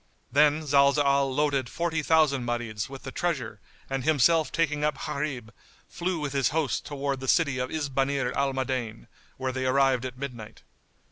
Then 0.31 0.63
Zalzal 0.65 1.31
loaded 1.31 1.69
forty 1.69 2.01
thousand 2.01 2.43
Marids 2.43 2.89
with 2.89 3.03
the 3.03 3.11
treasure 3.11 3.61
and 3.87 4.03
himself 4.03 4.51
taking 4.51 4.83
up 4.83 5.03
Gharib, 5.05 5.53
flew 5.87 6.19
with 6.19 6.33
his 6.33 6.49
host 6.49 6.87
towards 6.87 7.19
the 7.21 7.27
city 7.27 7.59
of 7.59 7.69
Isbanir 7.69 8.33
al 8.35 8.51
Madain 8.51 9.05
where 9.37 9.51
they 9.51 9.67
arrived 9.67 10.03
at 10.03 10.17
midnight. 10.17 10.63